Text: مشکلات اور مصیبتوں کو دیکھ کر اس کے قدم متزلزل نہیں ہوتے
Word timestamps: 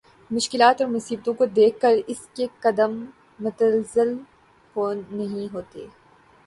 مشکلات 0.31 0.81
اور 0.81 0.89
مصیبتوں 0.89 1.33
کو 1.33 1.45
دیکھ 1.55 1.79
کر 1.81 1.97
اس 2.07 2.25
کے 2.35 2.47
قدم 2.59 2.99
متزلزل 3.39 4.13
نہیں 4.75 5.53
ہوتے 5.53 5.85